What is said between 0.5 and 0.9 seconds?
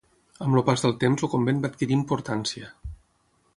el pas